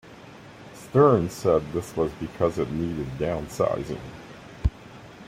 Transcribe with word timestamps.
Stern 0.73 1.29
said 1.29 1.61
that 1.61 1.73
this 1.73 1.95
was 1.95 2.11
because 2.13 2.57
it 2.57 2.71
needed 2.71 3.05
downsizing. 3.19 3.99